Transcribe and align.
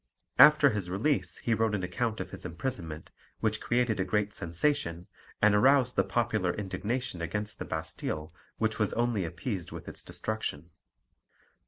After 0.39 0.71
his 0.71 0.89
release 0.89 1.37
he 1.37 1.53
wrote 1.53 1.75
an 1.75 1.83
account 1.83 2.19
of 2.19 2.31
his 2.31 2.43
imprisonment, 2.43 3.11
which 3.39 3.61
created 3.61 3.99
a 3.99 4.03
great 4.03 4.33
sensation, 4.33 5.05
and 5.43 5.53
aroused 5.53 5.95
the 5.95 6.03
popular 6.03 6.51
indignation 6.55 7.21
against 7.21 7.59
the 7.59 7.65
Bastille 7.65 8.33
which 8.57 8.79
was 8.79 8.93
only 8.93 9.25
appeased 9.25 9.71
with 9.71 9.87
its 9.87 10.01
destruction. 10.01 10.71